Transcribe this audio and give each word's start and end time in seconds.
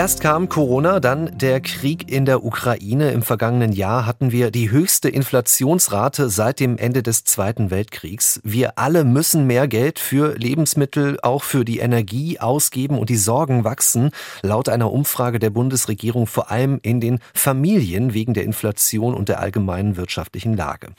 Erst 0.00 0.22
kam 0.22 0.48
Corona, 0.48 0.98
dann 0.98 1.36
der 1.36 1.60
Krieg 1.60 2.10
in 2.10 2.24
der 2.24 2.42
Ukraine. 2.42 3.10
Im 3.10 3.20
vergangenen 3.20 3.72
Jahr 3.72 4.06
hatten 4.06 4.32
wir 4.32 4.50
die 4.50 4.70
höchste 4.70 5.10
Inflationsrate 5.10 6.30
seit 6.30 6.58
dem 6.58 6.78
Ende 6.78 7.02
des 7.02 7.24
Zweiten 7.24 7.70
Weltkriegs. 7.70 8.40
Wir 8.42 8.78
alle 8.78 9.04
müssen 9.04 9.46
mehr 9.46 9.68
Geld 9.68 9.98
für 9.98 10.38
Lebensmittel, 10.38 11.18
auch 11.20 11.42
für 11.42 11.66
die 11.66 11.80
Energie 11.80 12.40
ausgeben 12.40 12.98
und 12.98 13.10
die 13.10 13.18
Sorgen 13.18 13.62
wachsen. 13.62 14.10
Laut 14.40 14.70
einer 14.70 14.90
Umfrage 14.90 15.38
der 15.38 15.50
Bundesregierung 15.50 16.26
vor 16.26 16.50
allem 16.50 16.80
in 16.82 17.02
den 17.02 17.18
Familien 17.34 18.14
wegen 18.14 18.32
der 18.32 18.44
Inflation 18.44 19.12
und 19.12 19.28
der 19.28 19.38
allgemeinen 19.40 19.98
wirtschaftlichen 19.98 20.56
Lage. 20.56 20.94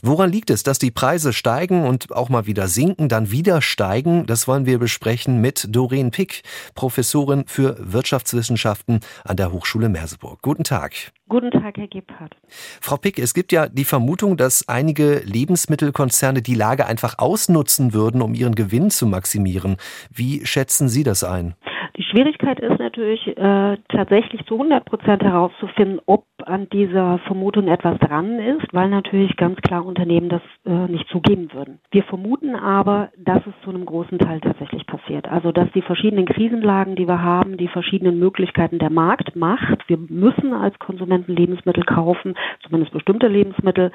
Woran 0.00 0.32
liegt 0.32 0.48
es, 0.48 0.62
dass 0.62 0.78
die 0.78 0.90
Preise 0.90 1.34
steigen 1.34 1.84
und 1.84 2.10
auch 2.10 2.30
mal 2.30 2.46
wieder 2.46 2.68
sinken, 2.68 3.10
dann 3.10 3.30
wieder 3.30 3.60
steigen? 3.60 4.24
Das 4.24 4.48
wollen 4.48 4.64
wir 4.64 4.78
besprechen 4.78 5.42
mit 5.42 5.66
Doreen 5.68 6.10
Pick, 6.10 6.42
Professorin 6.74 7.44
für 7.46 7.76
Wirtschafts 7.78 8.32
Wirtschaftswissenschaften 8.46 9.00
an 9.24 9.36
der 9.36 9.52
Hochschule 9.52 9.88
Merseburg. 9.88 10.40
Guten 10.42 10.64
Tag. 10.64 11.12
Guten 11.28 11.50
Tag, 11.50 11.76
Herr 11.76 11.88
Gebhardt. 11.88 12.36
Frau 12.80 12.96
Pick, 12.96 13.18
es 13.18 13.34
gibt 13.34 13.50
ja 13.50 13.68
die 13.68 13.84
Vermutung, 13.84 14.36
dass 14.36 14.68
einige 14.68 15.18
Lebensmittelkonzerne 15.24 16.40
die 16.40 16.54
Lage 16.54 16.86
einfach 16.86 17.18
ausnutzen 17.18 17.92
würden, 17.92 18.22
um 18.22 18.34
ihren 18.34 18.54
Gewinn 18.54 18.90
zu 18.90 19.06
maximieren. 19.06 19.76
Wie 20.10 20.46
schätzen 20.46 20.88
Sie 20.88 21.02
das 21.02 21.24
ein? 21.24 21.54
Die 21.96 22.02
Schwierigkeit 22.02 22.60
ist 22.60 22.78
natürlich 22.78 23.26
äh, 23.38 23.78
tatsächlich 23.88 24.44
zu 24.44 24.54
100 24.54 24.84
Prozent 24.84 25.22
herauszufinden, 25.22 25.98
ob 26.04 26.26
an 26.44 26.68
dieser 26.68 27.18
Vermutung 27.20 27.68
etwas 27.68 27.98
dran 28.00 28.38
ist, 28.38 28.66
weil 28.72 28.90
natürlich 28.90 29.34
ganz 29.36 29.58
klar 29.62 29.84
Unternehmen 29.86 30.28
das 30.28 30.42
äh, 30.66 30.88
nicht 30.88 31.08
zugeben 31.08 31.50
würden. 31.54 31.78
Wir 31.90 32.02
vermuten 32.02 32.54
aber, 32.54 33.08
dass 33.16 33.46
es 33.46 33.54
zu 33.64 33.70
einem 33.70 33.86
großen 33.86 34.18
Teil 34.18 34.40
tatsächlich 34.40 34.86
passiert. 34.86 35.26
Also 35.26 35.52
dass 35.52 35.72
die 35.72 35.80
verschiedenen 35.80 36.26
Krisenlagen, 36.26 36.96
die 36.96 37.08
wir 37.08 37.22
haben, 37.22 37.56
die 37.56 37.68
verschiedenen 37.68 38.18
Möglichkeiten 38.18 38.78
der 38.78 38.90
Markt 38.90 39.34
macht. 39.34 39.88
Wir 39.88 39.96
müssen 39.96 40.52
als 40.52 40.78
Konsumenten 40.78 41.34
Lebensmittel 41.34 41.84
kaufen, 41.84 42.34
zumindest 42.62 42.92
bestimmte 42.92 43.28
Lebensmittel, 43.28 43.90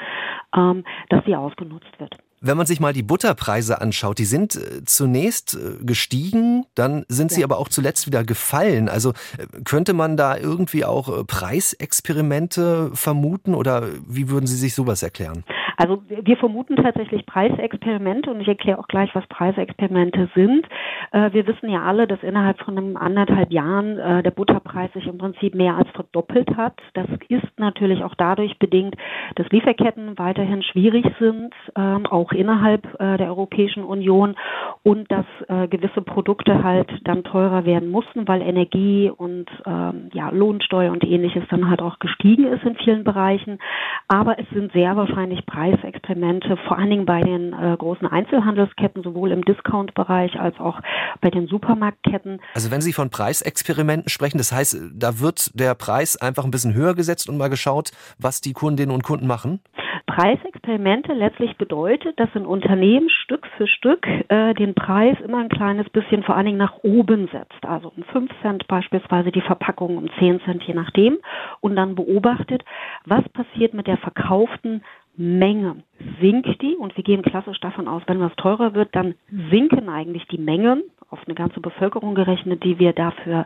ähm, 0.55 0.85
dass 1.09 1.23
sie 1.25 1.35
ausgenutzt 1.35 1.99
wird. 1.99 2.17
Wenn 2.43 2.57
man 2.57 2.65
sich 2.65 2.79
mal 2.79 2.91
die 2.91 3.03
Butterpreise 3.03 3.81
anschaut, 3.81 4.17
die 4.17 4.25
sind 4.25 4.55
äh, 4.55 4.83
zunächst 4.83 5.53
äh, 5.53 5.83
gestiegen, 5.85 6.65
dann 6.73 7.05
sind 7.07 7.29
sie 7.29 7.43
aber 7.43 7.59
auch 7.59 7.69
zuletzt 7.69 8.07
wieder 8.07 8.23
gefallen. 8.23 8.89
Also 8.89 9.11
äh, 9.11 9.61
könnte 9.63 9.93
man 9.93 10.17
da 10.17 10.35
irgendwie 10.35 10.83
auch 10.83 11.27
Preisexperimente 11.27 12.89
vermuten 12.95 13.53
oder 13.53 13.83
wie 14.07 14.29
würden 14.29 14.47
Sie 14.47 14.55
sich 14.55 14.73
sowas 14.73 15.03
erklären? 15.03 15.43
Also 15.77 16.01
wir 16.07 16.37
vermuten 16.37 16.75
tatsächlich 16.75 17.25
Preisexperimente 17.25 18.29
und 18.29 18.41
ich 18.41 18.47
erkläre 18.47 18.79
auch 18.79 18.87
gleich, 18.87 19.13
was 19.13 19.25
Preisexperimente 19.27 20.29
sind. 20.35 20.67
Äh, 21.11 21.33
wir 21.33 21.47
wissen 21.47 21.69
ja 21.69 21.83
alle, 21.83 22.07
dass 22.07 22.21
innerhalb 22.23 22.59
von 22.61 22.77
einem 22.77 22.97
anderthalb 22.97 23.51
Jahren 23.51 23.97
äh, 23.97 24.23
der 24.23 24.31
Butterpreis 24.31 24.91
sich 24.93 25.07
im 25.07 25.17
Prinzip 25.17 25.55
mehr 25.55 25.75
als 25.75 25.89
verdoppelt 25.91 26.55
hat. 26.57 26.79
Das 26.93 27.07
ist 27.29 27.59
natürlich 27.59 28.03
auch 28.03 28.15
dadurch 28.15 28.57
bedingt, 28.59 28.95
dass 29.35 29.49
Lieferketten 29.49 30.17
weiterhin 30.17 30.63
schwierig 30.63 31.05
sind, 31.19 31.53
ähm, 31.75 32.05
auch 32.05 32.31
innerhalb 32.31 32.85
äh, 32.99 33.17
der 33.17 33.27
Europäischen 33.27 33.83
Union 33.83 34.35
und 34.83 35.11
dass 35.11 35.25
gewisse 35.69 36.01
Produkte 36.01 36.63
halt 36.63 36.89
dann 37.03 37.23
teurer 37.23 37.65
werden 37.65 37.89
mussten, 37.89 38.27
weil 38.27 38.41
Energie 38.41 39.11
und 39.15 39.47
ähm, 39.65 40.09
ja, 40.13 40.29
Lohnsteuer 40.29 40.91
und 40.91 41.03
ähnliches 41.03 41.43
dann 41.49 41.69
halt 41.69 41.81
auch 41.81 41.99
gestiegen 41.99 42.47
ist 42.47 42.63
in 42.63 42.75
vielen 42.75 43.03
Bereichen. 43.03 43.59
Aber 44.07 44.39
es 44.39 44.49
sind 44.49 44.71
sehr 44.71 44.95
wahrscheinlich 44.95 45.45
Preis 45.45 45.71
Preisexperimente, 45.81 46.57
vor 46.67 46.77
allen 46.77 46.89
Dingen 46.89 47.05
bei 47.05 47.21
den 47.21 47.53
äh, 47.53 47.75
großen 47.77 48.07
Einzelhandelsketten, 48.07 49.03
sowohl 49.03 49.31
im 49.31 49.43
Discount-Bereich 49.45 50.39
als 50.39 50.59
auch 50.59 50.79
bei 51.21 51.29
den 51.29 51.47
Supermarktketten. 51.47 52.39
Also 52.53 52.71
wenn 52.71 52.81
Sie 52.81 52.93
von 52.93 53.09
Preisexperimenten 53.09 54.09
sprechen, 54.09 54.37
das 54.37 54.51
heißt, 54.51 54.77
da 54.93 55.19
wird 55.19 55.59
der 55.59 55.75
Preis 55.75 56.15
einfach 56.15 56.45
ein 56.45 56.51
bisschen 56.51 56.73
höher 56.73 56.95
gesetzt 56.95 57.29
und 57.29 57.37
mal 57.37 57.49
geschaut, 57.49 57.91
was 58.17 58.41
die 58.41 58.53
Kundinnen 58.53 58.93
und 58.93 59.03
Kunden 59.03 59.27
machen? 59.27 59.61
Preisexperimente 60.05 61.13
letztlich 61.13 61.55
bedeutet, 61.57 62.19
dass 62.19 62.29
ein 62.35 62.45
Unternehmen 62.45 63.09
Stück 63.09 63.47
für 63.55 63.67
Stück 63.67 64.05
äh, 64.27 64.53
den 64.53 64.73
Preis 64.73 65.17
immer 65.23 65.37
ein 65.37 65.49
kleines 65.49 65.89
bisschen 65.89 66.23
vor 66.23 66.35
allen 66.35 66.47
Dingen 66.47 66.57
nach 66.57 66.77
oben 66.83 67.29
setzt. 67.31 67.63
Also 67.65 67.93
um 67.95 68.03
5 68.03 68.31
Cent 68.41 68.67
beispielsweise 68.67 69.31
die 69.31 69.41
Verpackung 69.41 69.97
um 69.97 70.09
10 70.19 70.41
Cent 70.41 70.63
je 70.63 70.73
nachdem 70.73 71.17
und 71.61 71.75
dann 71.75 71.95
beobachtet, 71.95 72.63
was 73.05 73.27
passiert 73.29 73.73
mit 73.73 73.87
der 73.87 73.97
verkauften 73.97 74.83
Menge. 75.15 75.83
Sinkt 76.19 76.61
die, 76.61 76.75
und 76.75 76.95
wir 76.95 77.03
gehen 77.03 77.21
klassisch 77.21 77.59
davon 77.59 77.87
aus, 77.87 78.01
wenn 78.07 78.19
was 78.19 78.35
teurer 78.35 78.73
wird, 78.73 78.95
dann 78.95 79.15
sinken 79.49 79.89
eigentlich 79.89 80.25
die 80.27 80.37
Mengen 80.37 80.83
auf 81.09 81.19
eine 81.25 81.35
ganze 81.35 81.59
Bevölkerung 81.59 82.15
gerechnet, 82.15 82.63
die 82.63 82.79
wir 82.79 82.93
dafür 82.93 83.45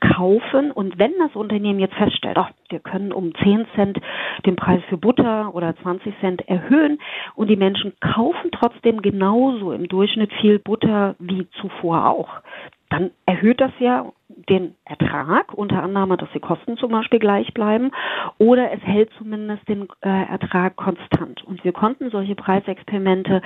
kaufen. 0.00 0.70
Und 0.70 0.98
wenn 0.98 1.12
das 1.18 1.34
Unternehmen 1.34 1.80
jetzt 1.80 1.96
feststellt, 1.96 2.38
ach, 2.38 2.50
wir 2.68 2.78
können 2.78 3.12
um 3.12 3.34
10 3.34 3.66
Cent 3.74 3.98
den 4.46 4.56
Preis 4.56 4.80
für 4.88 4.96
Butter 4.96 5.54
oder 5.54 5.76
20 5.76 6.14
Cent 6.20 6.48
erhöhen 6.48 6.98
und 7.34 7.48
die 7.48 7.56
Menschen 7.56 7.92
kaufen 8.00 8.50
trotzdem 8.52 9.02
genauso 9.02 9.72
im 9.72 9.88
Durchschnitt 9.88 10.32
viel 10.40 10.60
Butter 10.60 11.16
wie 11.18 11.48
zuvor 11.60 12.08
auch, 12.08 12.40
dann 12.90 13.12
erhöht 13.24 13.60
das 13.60 13.72
ja 13.78 14.12
den 14.28 14.74
Ertrag, 14.84 15.54
unter 15.54 15.82
Annahme, 15.82 16.16
dass 16.16 16.28
die 16.32 16.40
Kosten 16.40 16.76
zum 16.76 16.90
Beispiel 16.90 17.18
gleich 17.18 17.52
bleiben, 17.54 17.90
oder 18.38 18.72
es 18.72 18.80
hält 18.82 19.10
zumindest 19.16 19.66
den 19.68 19.88
äh, 20.02 20.08
Ertrag 20.08 20.76
konstant. 20.76 21.42
Und 21.44 21.64
wir 21.64 21.72
konnten 21.72 22.10
solche 22.10 22.34
Preisexperimente 22.34 23.42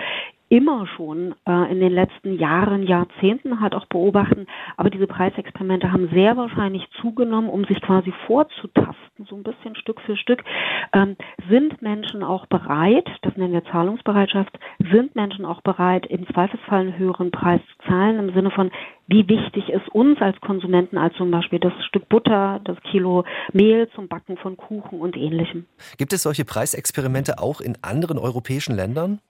immer 0.49 0.87
schon 0.87 1.35
äh, 1.47 1.73
in 1.73 1.81
den 1.81 1.93
letzten 1.93 2.39
Jahren, 2.39 2.87
Jahrzehnten 2.87 3.61
halt 3.61 3.75
auch 3.75 3.87
beobachten. 3.87 4.47
Aber 4.77 4.91
diese 4.91 5.07
Preisexperimente 5.07 5.93
haben 5.93 6.09
sehr 6.13 6.37
wahrscheinlich 6.37 6.87
zugenommen, 7.01 7.49
um 7.49 7.65
sich 7.65 7.81
quasi 7.81 8.13
vorzutasten, 8.27 9.27
so 9.29 9.37
ein 9.37 9.43
bisschen 9.43 9.75
Stück 9.77 10.01
für 10.03 10.17
Stück. 10.17 10.43
Ähm, 10.93 11.17
sind 11.49 11.81
Menschen 11.83 12.23
auch 12.23 12.47
bereit, 12.47 13.09
das 13.23 13.37
nennen 13.37 13.53
wir 13.53 13.65
Zahlungsbereitschaft, 13.65 14.59
sind 14.79 15.15
Menschen 15.15 15.45
auch 15.45 15.63
bereit, 15.63 16.07
im 16.07 16.27
Zweifelsfall 16.29 16.81
einen 16.81 16.99
höheren 16.99 17.31
Preis 17.31 17.61
zu 17.67 17.89
zahlen, 17.89 18.19
im 18.19 18.35
Sinne 18.35 18.51
von, 18.51 18.71
wie 19.07 19.29
wichtig 19.29 19.69
ist 19.69 19.89
uns 19.91 20.21
als 20.21 20.41
Konsumenten 20.41 20.97
als 20.97 21.15
zum 21.17 21.31
Beispiel 21.31 21.59
das 21.59 21.73
Stück 21.87 22.09
Butter, 22.09 22.61
das 22.65 22.81
Kilo 22.91 23.25
Mehl 23.53 23.89
zum 23.95 24.09
Backen 24.09 24.37
von 24.39 24.57
Kuchen 24.57 25.01
und 25.01 25.17
ähnlichem. 25.17 25.67
Gibt 25.99 26.13
es 26.13 26.23
solche 26.23 26.45
Preisexperimente 26.45 27.39
auch 27.39 27.61
in 27.61 27.77
anderen 27.83 28.19
europäischen 28.19 28.75
Ländern? 28.75 29.21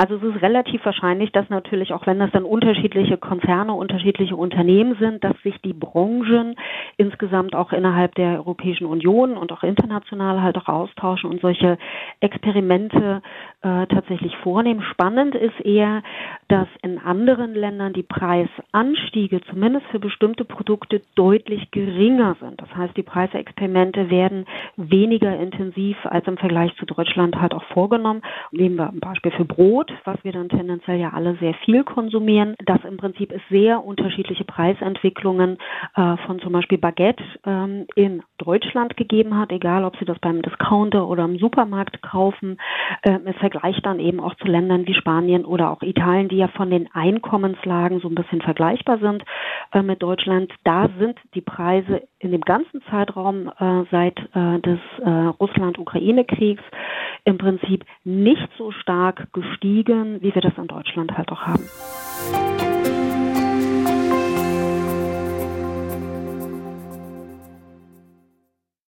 Also 0.00 0.16
es 0.16 0.22
ist 0.22 0.40
relativ 0.40 0.82
wahrscheinlich, 0.86 1.30
dass 1.30 1.50
natürlich, 1.50 1.92
auch 1.92 2.06
wenn 2.06 2.18
das 2.18 2.30
dann 2.30 2.44
unterschiedliche 2.44 3.18
Konzerne, 3.18 3.74
unterschiedliche 3.74 4.34
Unternehmen 4.34 4.96
sind, 4.98 5.22
dass 5.22 5.36
sich 5.42 5.60
die 5.60 5.74
Branchen 5.74 6.56
insgesamt 6.96 7.54
auch 7.54 7.70
innerhalb 7.74 8.14
der 8.14 8.38
Europäischen 8.38 8.86
Union 8.86 9.36
und 9.36 9.52
auch 9.52 9.62
international 9.62 10.40
halt 10.40 10.56
auch 10.56 10.68
austauschen 10.68 11.28
und 11.28 11.42
solche 11.42 11.76
Experimente 12.20 13.20
äh, 13.62 13.86
tatsächlich 13.86 14.36
vornehmen. 14.38 14.82
Spannend 14.90 15.34
ist 15.34 15.60
eher, 15.60 16.02
dass 16.48 16.68
in 16.82 16.98
anderen 16.98 17.54
Ländern 17.54 17.92
die 17.92 18.02
Preisanstiege 18.02 19.40
zumindest 19.42 19.86
für 19.86 19.98
bestimmte 19.98 20.44
Produkte 20.44 21.02
deutlich 21.14 21.70
geringer 21.70 22.36
sind. 22.40 22.60
Das 22.60 22.74
heißt, 22.74 22.96
die 22.96 23.02
Preisexperimente 23.02 24.10
werden 24.10 24.46
weniger 24.76 25.38
intensiv 25.38 25.96
als 26.04 26.26
im 26.26 26.38
Vergleich 26.38 26.74
zu 26.76 26.86
Deutschland 26.86 27.36
halt 27.40 27.54
auch 27.54 27.64
vorgenommen. 27.64 28.22
Nehmen 28.50 28.76
wir 28.76 28.88
ein 28.88 29.00
Beispiel 29.00 29.32
für 29.32 29.44
Brot, 29.44 29.92
was 30.04 30.16
wir 30.24 30.32
dann 30.32 30.48
tendenziell 30.48 30.98
ja 30.98 31.10
alle 31.10 31.36
sehr 31.36 31.54
viel 31.64 31.84
konsumieren, 31.84 32.54
dass 32.64 32.82
im 32.84 32.96
Prinzip 32.96 33.30
es 33.30 33.42
sehr 33.50 33.84
unterschiedliche 33.84 34.44
Preisentwicklungen 34.44 35.58
äh, 35.96 36.16
von 36.26 36.40
zum 36.40 36.52
Beispiel 36.52 36.78
Baguette 36.78 37.22
ähm, 37.44 37.86
in 37.94 38.22
Deutschland 38.38 38.96
gegeben 38.96 39.36
hat, 39.38 39.52
egal 39.52 39.84
ob 39.84 39.96
Sie 39.98 40.04
das 40.04 40.18
beim 40.18 40.42
Discounter 40.42 41.06
oder 41.06 41.24
im 41.24 41.38
Supermarkt 41.38 42.00
kaufen. 42.02 42.58
Äh, 43.02 43.16
Im 43.16 43.26
Vergleich 43.50 43.80
dann 43.82 43.98
eben 43.98 44.20
auch 44.20 44.34
zu 44.36 44.46
Ländern 44.46 44.86
wie 44.86 44.94
Spanien 44.94 45.44
oder 45.44 45.70
auch 45.70 45.82
Italien, 45.82 46.28
die 46.28 46.36
ja 46.36 46.48
von 46.48 46.70
den 46.70 46.88
Einkommenslagen 46.92 48.00
so 48.00 48.08
ein 48.08 48.14
bisschen 48.14 48.40
vergleichbar 48.40 48.98
sind 48.98 49.24
äh, 49.72 49.82
mit 49.82 50.02
Deutschland. 50.02 50.52
Da 50.64 50.88
sind 50.98 51.18
die 51.34 51.40
Preise 51.40 52.02
in 52.18 52.30
dem 52.30 52.42
ganzen 52.42 52.80
Zeitraum 52.90 53.48
äh, 53.48 53.84
seit 53.90 54.18
äh, 54.34 54.60
des 54.60 54.78
äh, 55.02 55.10
Russland-Ukraine-Kriegs 55.40 56.62
im 57.24 57.38
Prinzip 57.38 57.84
nicht 58.04 58.48
so 58.56 58.70
stark 58.70 59.32
gestiegen, 59.32 60.22
wie 60.22 60.34
wir 60.34 60.42
das 60.42 60.56
in 60.56 60.68
Deutschland 60.68 61.16
halt 61.16 61.30
auch 61.32 61.42
haben. 61.42 62.79